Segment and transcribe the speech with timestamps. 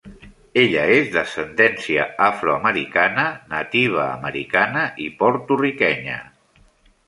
[0.59, 6.21] Ella és d'ascendència afroamericana, nativa americana i porto-riquenya.